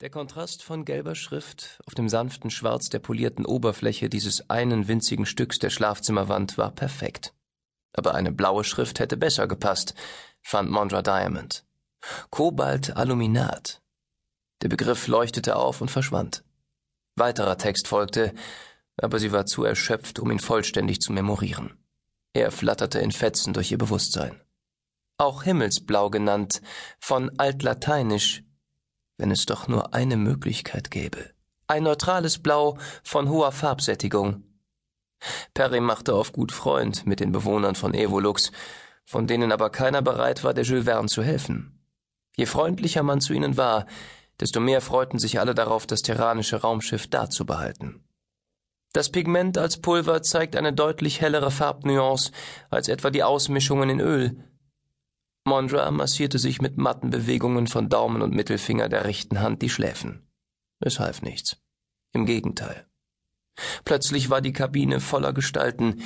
Der 0.00 0.10
Kontrast 0.10 0.62
von 0.62 0.84
gelber 0.84 1.16
Schrift 1.16 1.80
auf 1.84 1.96
dem 1.96 2.08
sanften 2.08 2.50
Schwarz 2.50 2.88
der 2.88 3.00
polierten 3.00 3.44
Oberfläche 3.44 4.08
dieses 4.08 4.48
einen 4.48 4.86
winzigen 4.86 5.26
Stücks 5.26 5.58
der 5.58 5.70
Schlafzimmerwand 5.70 6.56
war 6.56 6.70
perfekt. 6.70 7.34
Aber 7.94 8.14
eine 8.14 8.30
blaue 8.30 8.62
Schrift 8.62 9.00
hätte 9.00 9.16
besser 9.16 9.48
gepasst, 9.48 9.96
fand 10.40 10.70
Mondra 10.70 11.02
Diamond. 11.02 11.64
Kobalt-Aluminat. 12.30 13.82
Der 14.62 14.68
Begriff 14.68 15.08
leuchtete 15.08 15.56
auf 15.56 15.80
und 15.80 15.90
verschwand. 15.90 16.44
Weiterer 17.16 17.58
Text 17.58 17.88
folgte, 17.88 18.32
aber 18.98 19.18
sie 19.18 19.32
war 19.32 19.46
zu 19.46 19.64
erschöpft, 19.64 20.20
um 20.20 20.30
ihn 20.30 20.38
vollständig 20.38 21.00
zu 21.00 21.12
memorieren. 21.12 21.76
Er 22.34 22.52
flatterte 22.52 23.00
in 23.00 23.10
Fetzen 23.10 23.52
durch 23.52 23.72
ihr 23.72 23.78
Bewusstsein. 23.78 24.40
Auch 25.16 25.42
Himmelsblau 25.42 26.08
genannt, 26.08 26.62
von 27.00 27.36
altlateinisch 27.40 28.44
wenn 29.18 29.30
es 29.30 29.44
doch 29.44 29.68
nur 29.68 29.92
eine 29.94 30.16
Möglichkeit 30.16 30.90
gäbe. 30.90 31.30
Ein 31.66 31.82
neutrales 31.82 32.38
Blau 32.38 32.78
von 33.02 33.28
hoher 33.28 33.52
Farbsättigung. 33.52 34.44
Perry 35.52 35.80
machte 35.80 36.14
auf 36.14 36.32
gut 36.32 36.52
Freund 36.52 37.06
mit 37.06 37.20
den 37.20 37.32
Bewohnern 37.32 37.74
von 37.74 37.92
Evolux, 37.92 38.52
von 39.04 39.26
denen 39.26 39.52
aber 39.52 39.70
keiner 39.70 40.00
bereit 40.00 40.44
war, 40.44 40.54
der 40.54 40.64
Jules 40.64 40.84
Verne 40.84 41.08
zu 41.08 41.22
helfen. 41.22 41.78
Je 42.36 42.46
freundlicher 42.46 43.02
man 43.02 43.20
zu 43.20 43.32
ihnen 43.32 43.56
war, 43.56 43.86
desto 44.40 44.60
mehr 44.60 44.80
freuten 44.80 45.18
sich 45.18 45.40
alle 45.40 45.54
darauf, 45.54 45.86
das 45.86 46.02
terranische 46.02 46.60
Raumschiff 46.60 47.08
da 47.08 47.28
zu 47.28 47.44
behalten. 47.44 48.04
Das 48.92 49.10
Pigment 49.10 49.58
als 49.58 49.80
Pulver 49.80 50.22
zeigt 50.22 50.56
eine 50.56 50.72
deutlich 50.72 51.20
hellere 51.20 51.50
Farbnuance 51.50 52.30
als 52.70 52.88
etwa 52.88 53.10
die 53.10 53.22
Ausmischungen 53.22 53.90
in 53.90 54.00
Öl, 54.00 54.44
Mondra 55.48 55.90
massierte 55.90 56.38
sich 56.38 56.60
mit 56.60 56.76
matten 56.76 57.10
Bewegungen 57.10 57.66
von 57.66 57.88
Daumen 57.88 58.22
und 58.22 58.34
Mittelfinger 58.34 58.88
der 58.88 59.04
rechten 59.04 59.40
Hand 59.40 59.62
die 59.62 59.70
Schläfen. 59.70 60.28
Es 60.78 61.00
half 61.00 61.22
nichts. 61.22 61.56
Im 62.12 62.26
Gegenteil. 62.26 62.86
Plötzlich 63.84 64.30
war 64.30 64.40
die 64.40 64.52
Kabine 64.52 65.00
voller 65.00 65.32
Gestalten, 65.32 66.02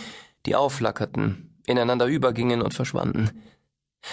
die 0.47 0.57
aufflackerten, 0.57 1.61
ineinander 1.67 2.07
übergingen 2.07 2.63
und 2.63 2.73
verschwanden. 2.73 3.43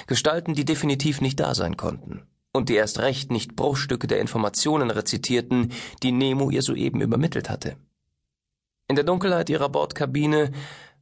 Gestalten, 0.08 0.53
die 0.53 0.66
definitiv 0.66 1.21
nicht 1.21 1.39
da 1.39 1.55
sein 1.55 1.77
konnten 1.77 2.23
und 2.52 2.69
die 2.69 2.75
erst 2.75 2.99
recht 2.99 3.31
nicht 3.31 3.55
Bruchstücke 3.55 4.08
der 4.08 4.19
Informationen 4.19 4.89
rezitierten, 4.89 5.71
die 6.03 6.11
Nemo 6.11 6.49
ihr 6.49 6.61
soeben 6.61 7.02
übermittelt 7.02 7.49
hatte. 7.49 7.77
In 8.88 8.95
der 8.95 9.05
Dunkelheit 9.05 9.49
ihrer 9.49 9.69
Bordkabine, 9.69 10.52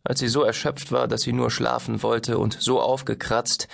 als 0.04 0.20
sie 0.20 0.28
so 0.28 0.44
erschöpft 0.44 0.92
war, 0.92 1.08
dass 1.08 1.22
sie 1.22 1.34
nur 1.34 1.50
schlafen 1.50 2.04
wollte 2.04 2.38
und 2.38 2.58
so 2.60 2.82
aufgekratzt, 2.82 3.68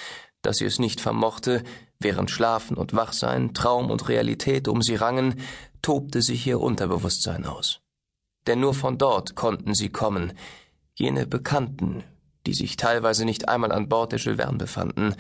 dass 0.44 0.58
sie 0.58 0.66
es 0.66 0.78
nicht 0.78 1.02
vermochte, 1.02 1.64
während 2.00 2.30
Schlafen 2.30 2.78
und 2.78 2.94
Wachsein, 2.94 3.56
Traum 3.56 3.90
und 3.90 4.08
Realität 4.08 4.68
um 4.68 4.84
sie 4.84 4.96
rangen, 4.96 5.40
tobte 5.82 6.22
sich 6.22 6.46
ihr 6.46 6.60
Unterbewusstsein 6.60 7.46
aus. 7.46 7.80
Denn 8.46 8.60
nur 8.60 8.74
von 8.74 8.98
dort 8.98 9.36
konnten 9.36 9.74
sie 9.74 9.90
kommen, 9.90 10.34
jene 10.94 11.26
Bekannten, 11.26 12.04
die 12.46 12.54
sich 12.54 12.78
teilweise 12.78 13.26
nicht 13.26 13.48
einmal 13.48 13.72
an 13.72 13.90
Bord 13.90 14.12
der 14.12 14.20
Jules 14.20 14.38
Verne 14.38 14.58
befanden 14.58 15.16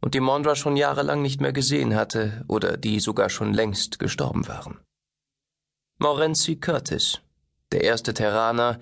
und 0.00 0.14
die 0.14 0.20
Mondra 0.20 0.54
schon 0.54 0.76
jahrelang 0.76 1.22
nicht 1.22 1.40
mehr 1.40 1.52
gesehen 1.52 1.94
hatte 1.94 2.44
oder 2.48 2.76
die 2.76 3.00
sogar 3.00 3.30
schon 3.30 3.52
längst 3.52 3.98
gestorben 3.98 4.48
waren. 4.48 4.80
Morenzi 5.98 6.56
Curtis, 6.56 7.20
der 7.72 7.84
erste 7.84 8.14
Terraner, 8.14 8.80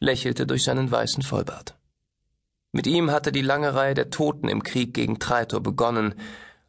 lächelte 0.00 0.46
durch 0.46 0.64
seinen 0.64 0.90
weißen 0.90 1.22
Vollbart. 1.22 1.76
Mit 2.74 2.88
ihm 2.88 3.12
hatte 3.12 3.30
die 3.30 3.40
lange 3.40 3.76
Reihe 3.76 3.94
der 3.94 4.10
Toten 4.10 4.48
im 4.48 4.64
Krieg 4.64 4.94
gegen 4.94 5.20
Traitor 5.20 5.60
begonnen, 5.60 6.16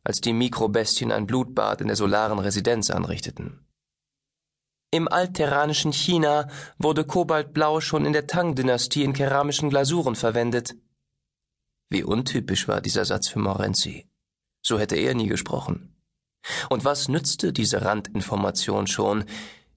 als 0.04 0.22
die 0.22 0.34
Mikrobestien 0.34 1.12
ein 1.12 1.26
Blutbad 1.26 1.82
in 1.82 1.88
der 1.88 1.96
solaren 1.96 2.38
Residenz 2.38 2.92
anrichteten. 2.92 3.66
Im 4.92 5.08
altterranischen 5.08 5.92
China 5.92 6.48
wurde 6.78 7.06
Kobaltblau 7.06 7.82
schon 7.82 8.06
in 8.06 8.14
der 8.14 8.28
Tang-Dynastie 8.28 9.04
in 9.04 9.14
keramischen 9.14 9.72
Glasuren 9.72 10.16
verwendet. 10.16 10.76
Wie 11.90 12.04
untypisch 12.04 12.68
war 12.68 12.82
dieser 12.82 13.06
Satz 13.06 13.28
für 13.28 13.40
Morenzi. 13.40 14.08
So 14.62 14.78
hätte 14.78 14.98
er 14.98 15.16
nie 15.16 15.28
gesprochen. 15.28 15.96
Und 16.70 16.86
was 16.86 17.08
nützte 17.08 17.52
diese 17.52 17.82
Randinformation 17.82 18.86
schon, 18.86 19.26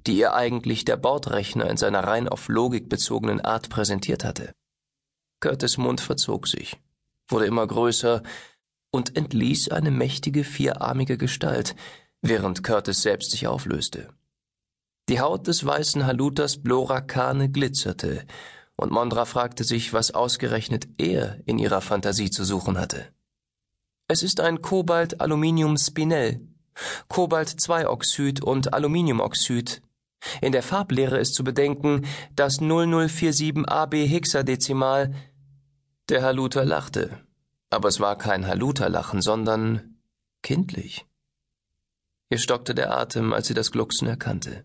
die 0.06 0.18
ihr 0.18 0.34
eigentlich 0.34 0.84
der 0.84 0.98
Bordrechner 0.98 1.70
in 1.70 1.78
seiner 1.78 2.04
rein 2.04 2.28
auf 2.28 2.48
Logik 2.48 2.90
bezogenen 2.90 3.40
Art 3.40 3.70
präsentiert 3.70 4.24
hatte? 4.24 4.52
Curtis 5.40 5.78
Mund 5.78 6.00
verzog 6.00 6.48
sich, 6.48 6.76
wurde 7.28 7.46
immer 7.46 7.66
größer 7.66 8.22
und 8.90 9.16
entließ 9.16 9.68
eine 9.68 9.90
mächtige 9.90 10.44
vierarmige 10.44 11.18
Gestalt, 11.18 11.76
während 12.22 12.64
Curtis 12.64 13.02
selbst 13.02 13.30
sich 13.30 13.46
auflöste. 13.46 14.08
Die 15.08 15.20
Haut 15.20 15.46
des 15.46 15.64
weißen 15.64 16.04
Halutas 16.06 16.62
Blorakane 16.62 17.50
glitzerte, 17.50 18.26
und 18.76 18.92
Mondra 18.92 19.24
fragte 19.24 19.64
sich, 19.64 19.92
was 19.92 20.12
ausgerechnet 20.12 20.86
er 20.98 21.40
in 21.46 21.58
ihrer 21.58 21.80
Fantasie 21.80 22.30
zu 22.30 22.44
suchen 22.44 22.78
hatte. 22.78 23.08
Es 24.06 24.22
ist 24.22 24.40
ein 24.40 24.62
Kobalt-Aluminium-Spinell, 24.62 26.40
Kobalt-2-Oxid 27.08 28.42
und 28.42 28.72
Aluminiumoxid. 28.72 29.82
In 30.40 30.52
der 30.52 30.62
Farblehre 30.62 31.18
ist 31.18 31.34
zu 31.34 31.44
bedenken, 31.44 32.06
dass 32.34 32.60
0047 32.60 33.68
AB 33.68 33.94
Hexadezimal 33.94 35.12
der 36.08 36.22
Haluter 36.22 36.64
lachte, 36.64 37.18
aber 37.70 37.88
es 37.88 38.00
war 38.00 38.16
kein 38.16 38.46
Haluterlachen, 38.46 39.20
sondern 39.22 39.98
kindlich. 40.42 41.06
Ihr 42.30 42.38
stockte 42.38 42.74
der 42.74 42.96
Atem, 42.96 43.32
als 43.32 43.48
sie 43.48 43.54
das 43.54 43.72
Glucksen 43.72 44.08
erkannte. 44.08 44.64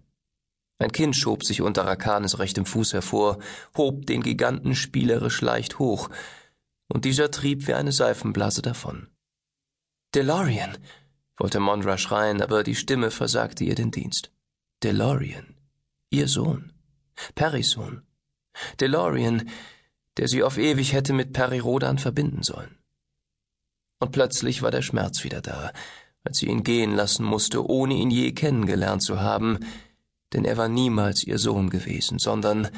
Ein 0.79 0.91
Kind 0.91 1.15
schob 1.15 1.43
sich 1.43 1.61
unter 1.61 1.85
Rakanes 1.85 2.39
rechtem 2.39 2.65
Fuß 2.65 2.93
hervor, 2.93 3.39
hob 3.77 4.05
den 4.05 4.21
Giganten 4.21 4.75
spielerisch 4.75 5.41
leicht 5.41 5.79
hoch, 5.79 6.09
und 6.89 7.05
dieser 7.05 7.31
trieb 7.31 7.67
wie 7.67 7.73
eine 7.73 7.91
Seifenblase 7.91 8.61
davon. 8.61 9.07
DeLorean, 10.13 10.77
wollte 11.37 11.59
Mondra 11.59 11.97
schreien, 11.97 12.41
aber 12.41 12.63
die 12.63 12.75
Stimme 12.75 13.11
versagte 13.11 13.63
ihr 13.63 13.75
den 13.75 13.91
Dienst. 13.91 14.31
DeLorean, 14.83 15.55
ihr 16.09 16.27
Sohn, 16.27 16.73
Perrys 17.35 17.71
Sohn. 17.71 18.03
DeLorean, 18.79 19.49
der 20.17 20.27
sie 20.27 20.43
auf 20.43 20.57
ewig 20.57 20.93
hätte 20.93 21.13
mit 21.13 21.33
Perirodan 21.33 21.97
verbinden 21.97 22.43
sollen. 22.43 22.77
Und 23.99 24.11
plötzlich 24.11 24.61
war 24.61 24.71
der 24.71 24.81
Schmerz 24.81 25.23
wieder 25.23 25.41
da, 25.41 25.71
als 26.23 26.37
sie 26.37 26.47
ihn 26.47 26.63
gehen 26.63 26.95
lassen 26.95 27.25
musste, 27.25 27.65
ohne 27.65 27.95
ihn 27.95 28.11
je 28.11 28.31
kennengelernt 28.33 29.01
zu 29.01 29.19
haben, 29.19 29.59
denn 30.33 30.45
er 30.45 30.57
war 30.57 30.67
niemals 30.67 31.23
ihr 31.23 31.37
Sohn 31.37 31.69
gewesen, 31.69 32.19
sondern 32.19 32.69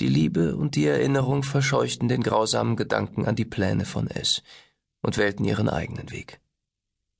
die 0.00 0.08
Liebe 0.08 0.56
und 0.56 0.74
die 0.74 0.86
Erinnerung 0.86 1.44
verscheuchten 1.44 2.08
den 2.08 2.22
grausamen 2.22 2.76
Gedanken 2.76 3.26
an 3.26 3.36
die 3.36 3.44
Pläne 3.44 3.84
von 3.84 4.08
S 4.08 4.42
und 5.02 5.16
wählten 5.16 5.44
ihren 5.44 5.68
eigenen 5.68 6.10
Weg. 6.10 6.40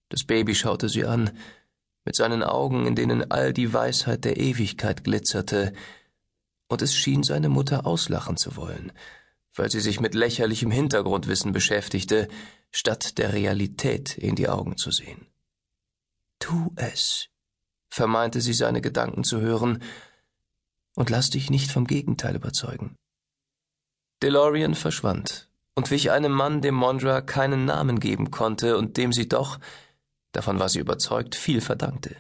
Das 0.09 0.25
Baby 0.25 0.55
schaute 0.55 0.89
sie 0.89 1.05
an, 1.05 1.31
mit 2.05 2.17
seinen 2.17 2.43
Augen, 2.43 2.87
in 2.87 2.95
denen 2.95 3.31
all 3.31 3.53
die 3.53 3.73
Weisheit 3.73 4.25
der 4.25 4.37
Ewigkeit 4.37 5.05
glitzerte, 5.05 5.73
und 6.69 6.83
es 6.83 6.95
schien 6.95 7.23
seine 7.23 7.49
Mutter 7.49 7.87
auslachen 7.87 8.37
zu 8.37 8.57
wollen, 8.57 8.93
weil 9.55 9.71
sie 9.71 9.81
sich 9.81 10.01
mit 10.01 10.15
lächerlichem 10.15 10.71
Hintergrundwissen 10.71 11.53
beschäftigte, 11.53 12.29
statt 12.71 13.19
der 13.19 13.33
Realität 13.33 14.19
in 14.19 14.35
die 14.35 14.49
Augen 14.49 14.77
zu 14.77 14.91
sehen. 14.91 15.27
Tu 16.41 16.73
es, 16.77 17.29
vermeinte 17.89 18.41
sie 18.41 18.53
seine 18.53 18.81
Gedanken 18.81 19.25
zu 19.25 19.41
hören, 19.41 19.83
und 20.97 21.11
lass 21.11 21.31
dich 21.31 21.51
nicht 21.51 21.71
vom 21.73 21.87
Gegenteil 21.87 22.37
überzeugen. 22.37 22.97
DeLorean 24.23 24.75
verschwand 24.75 25.51
und 25.75 25.91
wich 25.91 26.11
einem 26.11 26.33
Mann, 26.33 26.63
dem 26.63 26.75
Mondra 26.75 27.21
keinen 27.21 27.65
Namen 27.65 27.99
geben 28.01 28.31
konnte 28.31 28.79
und 28.79 28.97
dem 28.97 29.13
sie 29.13 29.29
doch, 29.29 29.59
davon 30.33 30.59
war 30.59 30.69
sie 30.69 30.79
überzeugt, 30.79 31.35
viel 31.35 31.61
verdankte. 31.61 32.17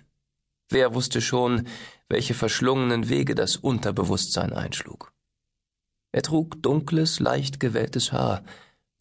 Wer 0.70 0.94
wusste 0.94 1.20
schon, 1.20 1.68
welche 2.08 2.34
verschlungenen 2.34 3.08
Wege 3.08 3.34
das 3.34 3.56
Unterbewusstsein 3.56 4.52
einschlug. 4.52 5.12
Er 6.12 6.22
trug 6.22 6.62
dunkles, 6.62 7.18
leicht 7.18 7.58
gewelltes 7.60 8.12
Haar, 8.12 8.44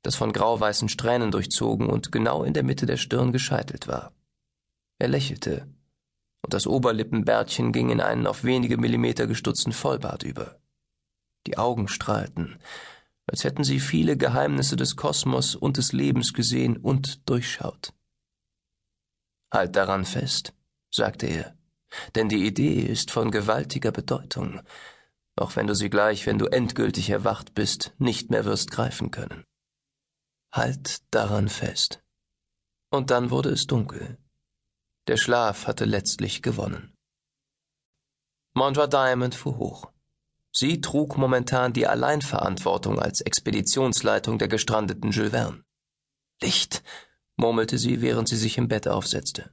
das 0.02 0.16
von 0.16 0.34
grauweißen 0.34 0.90
Strähnen 0.90 1.32
durchzogen 1.32 1.88
und 1.88 2.12
genau 2.12 2.44
in 2.44 2.54
der 2.54 2.64
Mitte 2.64 2.86
der 2.86 2.98
Stirn 2.98 3.32
gescheitelt 3.32 3.88
war. 3.88 4.14
Er 5.00 5.08
lächelte, 5.08 5.68
und 6.42 6.54
das 6.54 6.68
Oberlippenbärtchen 6.68 7.72
ging 7.72 7.90
in 7.90 8.02
einen 8.02 8.28
auf 8.28 8.44
wenige 8.44 8.78
Millimeter 8.78 9.28
gestutzten 9.28 9.74
Vollbart 9.74 10.24
über. 10.24 10.60
Die 11.48 11.58
Augen 11.58 11.88
strahlten, 11.88 12.60
als 13.28 13.44
hätten 13.44 13.64
sie 13.64 13.80
viele 13.80 14.18
Geheimnisse 14.18 14.76
des 14.76 14.96
Kosmos 14.96 15.56
und 15.56 15.78
des 15.78 15.94
Lebens 15.94 16.34
gesehen 16.34 16.78
und 16.78 17.30
durchschaut. 17.30 17.94
Halt 19.54 19.76
daran 19.76 20.04
fest, 20.04 20.54
sagte 20.90 21.28
er 21.28 21.56
denn 22.16 22.30
die 22.30 22.46
Idee 22.46 22.82
ist 22.82 23.12
von 23.12 23.32
gewaltiger 23.32 23.92
Bedeutung, 23.92 24.62
auch 25.36 25.56
wenn 25.56 25.68
du 25.68 25.76
sie 25.76 25.90
gleich, 25.90 26.26
wenn 26.26 26.38
du 26.38 26.46
endgültig 26.46 27.10
erwacht 27.10 27.54
bist, 27.54 27.94
nicht 27.98 28.30
mehr 28.30 28.46
wirst 28.46 28.72
greifen 28.72 29.12
können. 29.12 29.44
Halt 30.52 31.02
daran 31.12 31.50
fest. 31.50 32.04
Und 32.92 33.10
dann 33.10 33.32
wurde 33.32 33.50
es 33.50 33.66
dunkel. 33.66 34.18
Der 35.08 35.18
Schlaf 35.18 35.68
hatte 35.68 35.86
letztlich 35.86 36.44
gewonnen. 36.44 36.94
Mondra 38.54 38.86
Diamond 38.86 39.34
fuhr 39.34 39.58
hoch. 39.58 39.92
Sie 40.52 40.80
trug 40.80 41.18
momentan 41.18 41.74
die 41.74 41.88
Alleinverantwortung 41.88 43.00
als 43.00 43.22
Expeditionsleitung 43.22 44.38
der 44.38 44.48
gestrandeten 44.48 45.10
Jules 45.10 45.32
Verne. 45.32 45.64
Licht, 46.40 46.84
murmelte 47.36 47.80
sie, 47.80 48.02
während 48.02 48.28
sie 48.28 48.38
sich 48.38 48.60
im 48.60 48.68
Bett 48.68 48.88
aufsetzte. 48.88 49.52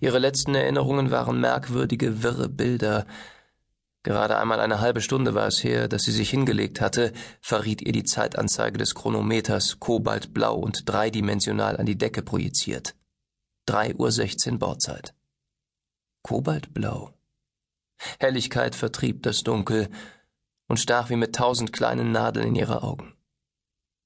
Ihre 0.00 0.18
letzten 0.18 0.54
Erinnerungen 0.54 1.10
waren 1.10 1.40
merkwürdige, 1.40 2.22
wirre 2.22 2.48
Bilder. 2.48 3.06
Gerade 4.02 4.38
einmal 4.38 4.60
eine 4.60 4.80
halbe 4.80 5.00
Stunde 5.00 5.34
war 5.34 5.46
es 5.46 5.62
her, 5.62 5.86
dass 5.86 6.04
sie 6.04 6.12
sich 6.12 6.30
hingelegt 6.30 6.80
hatte, 6.80 7.12
verriet 7.40 7.82
ihr 7.82 7.92
die 7.92 8.04
Zeitanzeige 8.04 8.78
des 8.78 8.94
Chronometers 8.94 9.78
kobaltblau 9.78 10.56
und 10.56 10.88
dreidimensional 10.88 11.76
an 11.76 11.86
die 11.86 11.98
Decke 11.98 12.22
projiziert. 12.22 12.94
Drei 13.66 13.94
Uhr 13.94 14.10
sechzehn 14.10 14.58
Bordzeit. 14.58 15.14
Kobaltblau. 16.22 17.12
Helligkeit 18.18 18.74
vertrieb 18.74 19.22
das 19.22 19.42
Dunkel 19.42 19.90
und 20.66 20.80
stach 20.80 21.10
wie 21.10 21.16
mit 21.16 21.34
tausend 21.34 21.72
kleinen 21.72 22.10
Nadeln 22.10 22.48
in 22.48 22.54
ihre 22.54 22.82
Augen. 22.82 23.14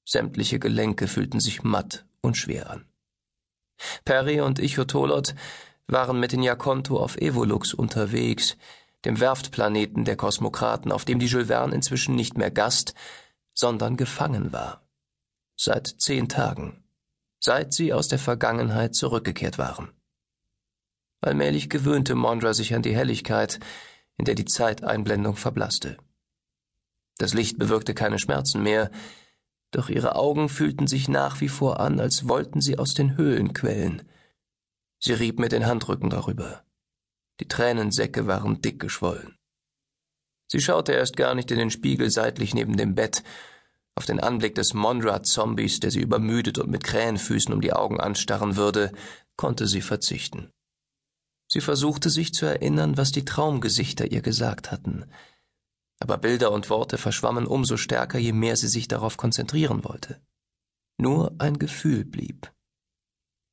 Sämtliche 0.05 0.59
Gelenke 0.59 1.07
fühlten 1.07 1.39
sich 1.39 1.63
matt 1.63 2.05
und 2.21 2.35
schwer 2.35 2.69
an. 2.69 2.85
Perry 4.05 4.41
und 4.41 4.59
Ichotolot 4.59 5.35
waren 5.87 6.19
mit 6.19 6.31
den 6.31 6.43
Jakonto 6.43 6.99
auf 6.99 7.17
Evolux 7.17 7.73
unterwegs, 7.73 8.57
dem 9.05 9.19
Werftplaneten 9.19 10.03
der 10.03 10.15
Kosmokraten, 10.15 10.91
auf 10.91 11.05
dem 11.05 11.19
die 11.19 11.27
Jules 11.27 11.47
Verne 11.47 11.75
inzwischen 11.75 12.15
nicht 12.15 12.37
mehr 12.37 12.51
Gast, 12.51 12.93
sondern 13.53 13.97
gefangen 13.97 14.51
war. 14.51 14.87
Seit 15.55 15.87
zehn 15.87 16.27
Tagen. 16.27 16.83
Seit 17.39 17.73
sie 17.73 17.93
aus 17.93 18.07
der 18.07 18.19
Vergangenheit 18.19 18.95
zurückgekehrt 18.95 19.57
waren. 19.57 19.91
Allmählich 21.21 21.69
gewöhnte 21.69 22.15
Mondra 22.15 22.53
sich 22.53 22.73
an 22.73 22.81
die 22.81 22.95
Helligkeit, 22.95 23.59
in 24.17 24.25
der 24.25 24.35
die 24.35 24.45
Zeiteinblendung 24.45 25.35
verblasste. 25.35 25.97
Das 27.17 27.33
Licht 27.33 27.57
bewirkte 27.57 27.93
keine 27.93 28.19
Schmerzen 28.19 28.63
mehr, 28.63 28.91
doch 29.75 29.89
ihre 29.89 30.15
Augen 30.15 30.49
fühlten 30.49 30.87
sich 30.87 31.07
nach 31.09 31.41
wie 31.41 31.49
vor 31.49 31.79
an, 31.79 31.99
als 31.99 32.27
wollten 32.27 32.61
sie 32.61 32.79
aus 32.79 32.93
den 32.93 33.17
Höhlen 33.17 33.53
quellen. 33.53 34.03
Sie 34.99 35.13
rieb 35.13 35.39
mit 35.39 35.51
den 35.51 35.65
Handrücken 35.65 36.09
darüber. 36.09 36.63
Die 37.39 37.47
Tränensäcke 37.47 38.27
waren 38.27 38.61
dick 38.61 38.79
geschwollen. 38.79 39.35
Sie 40.47 40.61
schaute 40.61 40.93
erst 40.93 41.17
gar 41.17 41.35
nicht 41.35 41.51
in 41.51 41.57
den 41.57 41.71
Spiegel 41.71 42.09
seitlich 42.09 42.53
neben 42.53 42.77
dem 42.77 42.95
Bett, 42.95 43.23
auf 43.95 44.05
den 44.05 44.19
Anblick 44.19 44.55
des 44.55 44.73
Monrad-Zombies, 44.73 45.79
der 45.79 45.91
sie 45.91 46.01
übermüdet 46.01 46.57
und 46.57 46.69
mit 46.69 46.83
Krähenfüßen 46.83 47.53
um 47.53 47.61
die 47.61 47.73
Augen 47.73 47.99
anstarren 47.99 48.55
würde, 48.55 48.91
konnte 49.37 49.67
sie 49.67 49.81
verzichten. 49.81 50.51
Sie 51.47 51.61
versuchte 51.61 52.09
sich 52.09 52.33
zu 52.33 52.45
erinnern, 52.45 52.97
was 52.97 53.11
die 53.11 53.25
Traumgesichter 53.25 54.11
ihr 54.11 54.21
gesagt 54.21 54.71
hatten, 54.71 55.05
aber 55.99 56.17
Bilder 56.17 56.51
und 56.51 56.69
Worte 56.69 56.97
verschwammen 56.97 57.47
umso 57.47 57.77
stärker, 57.77 58.19
je 58.19 58.33
mehr 58.33 58.55
sie 58.55 58.67
sich 58.67 58.87
darauf 58.87 59.17
konzentrieren 59.17 59.83
wollte. 59.83 60.21
Nur 60.97 61.35
ein 61.39 61.59
Gefühl 61.59 62.05
blieb. 62.05 62.51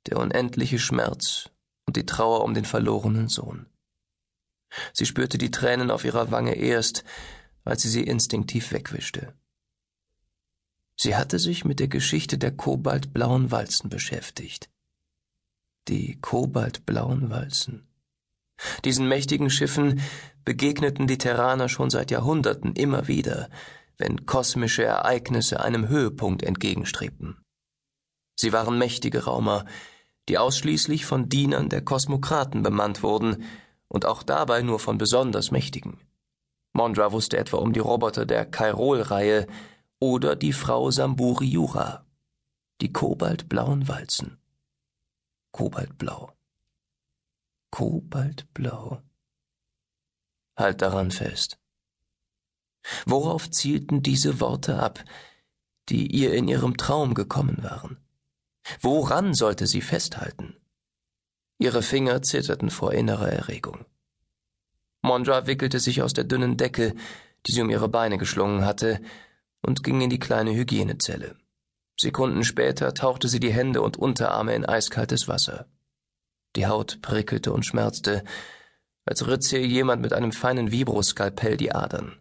Der 0.06 0.18
unendliche 0.18 0.78
Schmerz 0.78 1.50
und 1.86 1.96
die 1.96 2.06
Trauer 2.06 2.42
um 2.44 2.54
den 2.54 2.64
verlorenen 2.64 3.28
Sohn. 3.28 3.66
Sie 4.92 5.06
spürte 5.06 5.38
die 5.38 5.50
Tränen 5.50 5.90
auf 5.90 6.04
ihrer 6.04 6.30
Wange 6.30 6.54
erst, 6.54 7.04
als 7.64 7.82
sie 7.82 7.90
sie 7.90 8.02
instinktiv 8.02 8.72
wegwischte. 8.72 9.34
Sie 10.96 11.16
hatte 11.16 11.38
sich 11.38 11.64
mit 11.64 11.80
der 11.80 11.88
Geschichte 11.88 12.38
der 12.38 12.52
kobaltblauen 12.52 13.50
Walzen 13.50 13.90
beschäftigt. 13.90 14.70
Die 15.88 16.20
kobaltblauen 16.20 17.30
Walzen. 17.30 17.88
Diesen 18.85 19.09
mächtigen 19.09 19.50
Schiffen 19.50 20.00
begegneten 20.44 21.06
die 21.06 21.19
Terraner 21.19 21.69
schon 21.69 21.91
seit 21.91 22.11
Jahrhunderten 22.11 22.73
immer 22.75 23.09
wieder, 23.09 23.49
wenn 23.99 24.26
kosmische 24.26 24.85
Ereignisse 24.85 25.61
einem 25.61 25.88
Höhepunkt 25.88 26.43
entgegenstrebten. 26.43 27.37
Sie 28.35 28.53
waren 28.53 28.79
mächtige 28.79 29.25
Raumer, 29.25 29.64
die 30.29 30.38
ausschließlich 30.38 31.05
von 31.05 31.29
Dienern 31.29 31.69
der 31.69 31.82
Kosmokraten 31.82 32.62
bemannt 32.62 33.03
wurden 33.03 33.44
und 33.88 34.06
auch 34.06 34.23
dabei 34.23 34.62
nur 34.62 34.79
von 34.79 34.99
besonders 34.99 35.50
Mächtigen. 35.50 36.00
Mondra 36.73 37.12
wusste 37.12 37.37
etwa 37.37 37.59
um 37.59 37.73
die 37.73 37.81
Roboter 37.81 38.25
der 38.25 38.47
Kairol-Reihe 38.47 39.47
oder 39.99 40.35
die 40.37 40.53
Frau 40.53 40.91
Samburi 40.91 41.47
Jura, 41.47 42.06
die 42.81 42.93
kobaltblauen 42.93 43.88
Walzen. 43.88 44.38
Kobaltblau. 45.53 46.32
Kobaltblau. 47.72 49.00
Halt 50.58 50.82
daran 50.82 51.10
fest. 51.10 51.58
Worauf 53.06 53.50
zielten 53.50 54.02
diese 54.02 54.40
Worte 54.40 54.78
ab, 54.78 55.02
die 55.88 56.06
ihr 56.06 56.34
in 56.34 56.48
ihrem 56.48 56.76
Traum 56.76 57.14
gekommen 57.14 57.62
waren? 57.62 57.96
Woran 58.82 59.32
sollte 59.32 59.66
sie 59.66 59.80
festhalten? 59.80 60.54
Ihre 61.58 61.82
Finger 61.82 62.20
zitterten 62.20 62.69
vor 62.69 62.92
innerer 62.92 63.32
Erregung. 63.32 63.86
Mondra 65.00 65.46
wickelte 65.46 65.80
sich 65.80 66.02
aus 66.02 66.12
der 66.12 66.25
dünnen 66.25 66.58
Decke, 66.58 66.94
die 67.46 67.52
sie 67.52 67.62
um 67.62 67.70
ihre 67.70 67.88
Beine 67.88 68.18
geschlungen 68.18 68.66
hatte, 68.66 69.00
und 69.62 69.82
ging 69.82 70.02
in 70.02 70.10
die 70.10 70.18
kleine 70.18 70.54
Hygienezelle. 70.54 71.36
Sekunden 71.98 72.44
später 72.44 72.92
tauchte 72.92 73.28
sie 73.28 73.40
die 73.40 73.52
Hände 73.52 73.80
und 73.80 73.96
Unterarme 73.96 74.54
in 74.54 74.66
eiskaltes 74.66 75.26
Wasser. 75.26 75.66
Die 76.56 76.66
Haut 76.66 77.00
prickelte 77.02 77.52
und 77.52 77.64
schmerzte, 77.64 78.25
als 79.04 79.26
ritze 79.26 79.58
ihr 79.58 79.66
jemand 79.66 80.02
mit 80.02 80.12
einem 80.12 80.32
feinen 80.32 80.70
Vibroskalpell 80.70 81.56
die 81.56 81.72
Adern. 81.72 82.19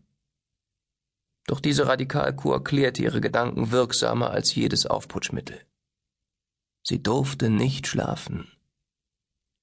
Doch 1.48 1.60
diese 1.60 1.88
Radikalkur 1.88 2.64
klärte 2.64 3.04
ihre 3.04 3.22
Gedanken 3.22 3.72
wirksamer 3.72 4.32
als 4.32 4.56
jedes 4.56 4.86
Aufputschmittel. 4.86 5.60
Sie 6.84 7.02
durfte 7.04 7.50
nicht 7.50 7.88
schlafen. 7.88 8.52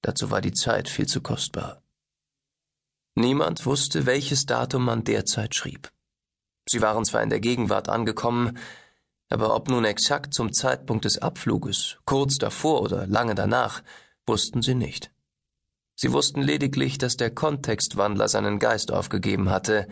Dazu 0.01 0.31
war 0.31 0.41
die 0.41 0.53
Zeit 0.53 0.87
viel 0.87 1.07
zu 1.07 1.21
kostbar. 1.21 1.81
Niemand 3.15 3.65
wusste, 3.65 4.05
welches 4.05 4.45
Datum 4.45 4.85
man 4.85 5.03
derzeit 5.03 5.55
schrieb. 5.55 5.91
Sie 6.69 6.81
waren 6.81 7.03
zwar 7.03 7.23
in 7.23 7.29
der 7.29 7.39
Gegenwart 7.39 7.89
angekommen, 7.89 8.57
aber 9.29 9.55
ob 9.55 9.69
nun 9.69 9.83
exakt 9.83 10.33
zum 10.33 10.53
Zeitpunkt 10.53 11.05
des 11.05 11.17
Abfluges, 11.17 11.97
kurz 12.05 12.37
davor 12.37 12.81
oder 12.81 13.07
lange 13.07 13.35
danach, 13.35 13.83
wussten 14.29 14.61
sie 14.61 14.75
nicht. 14.75 15.11
Sie 15.95 16.13
wussten 16.13 16.41
lediglich, 16.41 16.99
dass 16.99 17.17
der 17.17 17.31
Kontextwandler 17.31 18.27
seinen 18.27 18.59
Geist 18.59 18.93
aufgegeben 18.93 19.49
hatte 19.49 19.87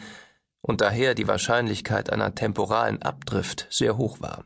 und 0.62 0.80
daher 0.82 1.16
die 1.16 1.28
Wahrscheinlichkeit 1.28 2.12
einer 2.14 2.36
temporalen 2.36 3.02
Abdrift 3.02 3.68
sehr 3.72 3.98
hoch 3.98 4.22
war. 4.22 4.46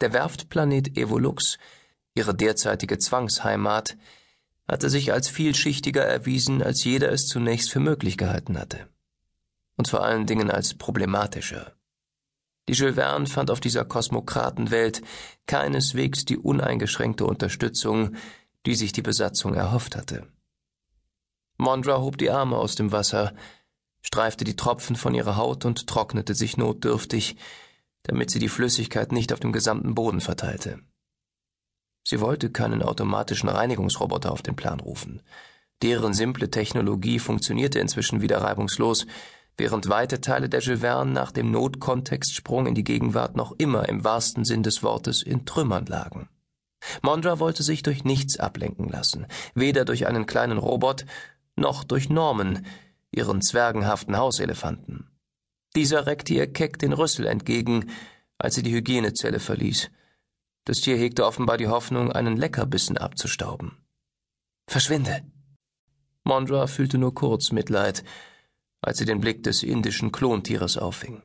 Der 0.00 0.12
Werftplanet 0.12 0.96
Evolux, 0.96 1.58
ihre 2.14 2.34
derzeitige 2.34 2.98
Zwangsheimat, 2.98 3.96
hatte 4.68 4.90
sich 4.90 5.12
als 5.12 5.28
vielschichtiger 5.28 6.04
erwiesen, 6.04 6.62
als 6.62 6.84
jeder 6.84 7.10
es 7.10 7.26
zunächst 7.26 7.72
für 7.72 7.80
möglich 7.80 8.16
gehalten 8.16 8.58
hatte. 8.58 8.88
Und 9.76 9.88
vor 9.88 10.04
allen 10.04 10.26
Dingen 10.26 10.52
als 10.52 10.74
problematischer. 10.74 11.74
Die 12.68 12.74
Jules 12.74 12.94
Verne 12.94 13.26
fand 13.26 13.50
auf 13.50 13.60
dieser 13.60 13.84
Kosmokratenwelt 13.84 15.02
keineswegs 15.46 16.24
die 16.26 16.36
uneingeschränkte 16.36 17.24
Unterstützung, 17.24 18.14
die 18.68 18.74
sich 18.74 18.92
die 18.92 19.00
Besatzung 19.00 19.54
erhofft 19.54 19.96
hatte. 19.96 20.26
Mondra 21.56 22.02
hob 22.02 22.18
die 22.18 22.28
Arme 22.28 22.58
aus 22.58 22.74
dem 22.74 22.92
Wasser, 22.92 23.32
streifte 24.02 24.44
die 24.44 24.56
Tropfen 24.56 24.94
von 24.94 25.14
ihrer 25.14 25.36
Haut 25.36 25.64
und 25.64 25.86
trocknete 25.86 26.34
sich 26.34 26.58
notdürftig, 26.58 27.36
damit 28.02 28.30
sie 28.30 28.38
die 28.38 28.50
Flüssigkeit 28.50 29.10
nicht 29.10 29.32
auf 29.32 29.40
dem 29.40 29.52
gesamten 29.52 29.94
Boden 29.94 30.20
verteilte. 30.20 30.80
Sie 32.06 32.20
wollte 32.20 32.50
keinen 32.50 32.82
automatischen 32.82 33.48
Reinigungsroboter 33.48 34.30
auf 34.30 34.42
den 34.42 34.54
Plan 34.54 34.80
rufen. 34.80 35.22
Deren 35.80 36.12
simple 36.12 36.50
Technologie 36.50 37.20
funktionierte 37.20 37.78
inzwischen 37.78 38.20
wieder 38.20 38.42
reibungslos, 38.42 39.06
während 39.56 39.88
weite 39.88 40.20
Teile 40.20 40.50
der 40.50 40.60
Jules 40.60 40.80
Verne 40.80 41.12
nach 41.12 41.32
dem 41.32 41.50
Notkontextsprung 41.52 42.66
in 42.66 42.74
die 42.74 42.84
Gegenwart 42.84 43.34
noch 43.34 43.52
immer 43.56 43.88
im 43.88 44.04
wahrsten 44.04 44.44
Sinn 44.44 44.62
des 44.62 44.82
Wortes 44.82 45.22
in 45.22 45.46
Trümmern 45.46 45.86
lagen. 45.86 46.28
Mondra 47.02 47.38
wollte 47.38 47.62
sich 47.62 47.82
durch 47.82 48.04
nichts 48.04 48.38
ablenken 48.38 48.88
lassen, 48.88 49.26
weder 49.54 49.84
durch 49.84 50.06
einen 50.06 50.26
kleinen 50.26 50.58
Robot 50.58 51.04
noch 51.56 51.84
durch 51.84 52.08
Norman, 52.08 52.66
ihren 53.10 53.42
zwergenhaften 53.42 54.16
Hauselefanten. 54.16 55.10
Dieser 55.74 56.06
reckte 56.06 56.34
ihr 56.34 56.52
keck 56.52 56.78
den 56.78 56.92
Rüssel 56.92 57.26
entgegen, 57.26 57.90
als 58.38 58.54
sie 58.54 58.62
die 58.62 58.72
Hygienezelle 58.72 59.40
verließ. 59.40 59.90
Das 60.64 60.80
Tier 60.80 60.96
hegte 60.96 61.24
offenbar 61.24 61.56
die 61.56 61.68
Hoffnung, 61.68 62.12
einen 62.12 62.36
Leckerbissen 62.36 62.98
abzustauben. 62.98 63.76
Verschwinde! 64.66 65.22
Mondra 66.24 66.66
fühlte 66.66 66.98
nur 66.98 67.14
kurz 67.14 67.52
Mitleid, 67.52 68.04
als 68.82 68.98
sie 68.98 69.06
den 69.06 69.20
Blick 69.20 69.42
des 69.42 69.62
indischen 69.62 70.12
Klontieres 70.12 70.76
auffing. 70.76 71.22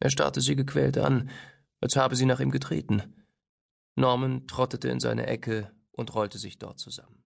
Er 0.00 0.10
starrte 0.10 0.40
sie 0.40 0.54
gequält 0.54 0.98
an, 0.98 1.30
als 1.80 1.96
habe 1.96 2.14
sie 2.14 2.26
nach 2.26 2.40
ihm 2.40 2.50
getreten. 2.50 3.21
Norman 3.94 4.46
trottete 4.46 4.88
in 4.88 5.00
seine 5.00 5.26
Ecke 5.26 5.70
und 5.92 6.14
rollte 6.14 6.38
sich 6.38 6.58
dort 6.58 6.78
zusammen. 6.78 7.21